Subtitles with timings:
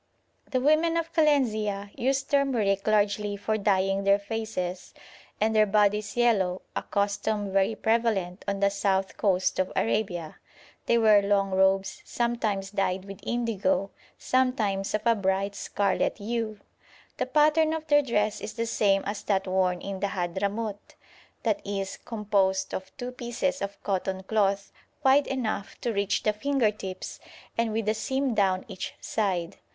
[0.49, 4.95] The women of Kalenzia use turmeric largely for dyeing their faces
[5.39, 10.37] and their bodies yellow, a custom very prevalent on the south coast of Arabia;
[10.87, 16.59] they wear long robes, sometimes dyed with indigo, sometimes of a bright scarlet hue.
[17.17, 20.95] The pattern of their dress is the same as that worn in the Hadhramout,
[21.45, 21.85] i.e.
[22.05, 24.71] composed of two pieces of cotton cloth
[25.03, 27.19] wide enough to reach the finger tips
[27.55, 29.57] and with a seam down each side.